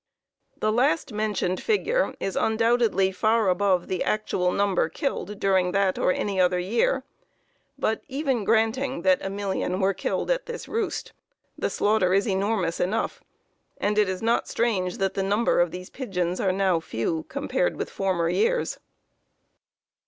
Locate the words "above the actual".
3.49-4.51